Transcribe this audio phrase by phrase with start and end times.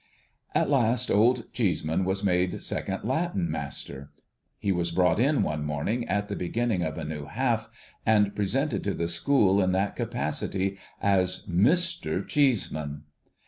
[0.55, 1.11] At last.
[1.11, 4.09] Old Cheeseman was made second Latin Master.
[4.57, 7.69] He was brought in one morning at the beginning of a new half,
[8.03, 12.27] and presented to the school in that capacity as' Mr.
[12.27, 13.03] Cheeseman.'